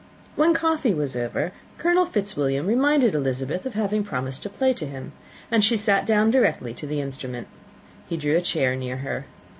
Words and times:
When 0.35 0.55
coffee 0.55 0.95
was 0.95 1.15
over, 1.15 1.51
Colonel 1.77 2.07
Fitzwilliam 2.07 2.65
reminded 2.65 3.13
Elizabeth 3.13 3.67
of 3.67 3.75
having 3.75 4.03
promised 4.03 4.41
to 4.41 4.49
play 4.49 4.73
to 4.73 4.87
him; 4.87 5.11
and 5.51 5.63
she 5.63 5.77
sat 5.77 6.07
down 6.07 6.31
directly 6.31 6.73
to 6.73 6.87
the 6.87 6.99
instrument. 6.99 7.45
He 8.09 8.17
drew 8.17 8.35
a 8.35 8.41
chair 8.41 8.75
near 8.75 8.97
her. 9.05 9.27